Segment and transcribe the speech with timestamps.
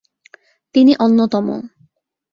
[0.75, 1.47] তিনি অন্যতম।